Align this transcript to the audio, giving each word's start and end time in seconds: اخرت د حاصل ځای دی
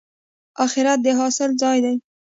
اخرت 0.63 0.99
د 1.03 1.07
حاصل 1.19 1.49
ځای 1.61 1.77
دی 1.85 1.95